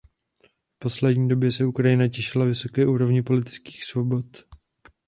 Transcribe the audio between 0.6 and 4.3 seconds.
V poslední době se Ukrajina těšila vysoké úrovni politických svobod.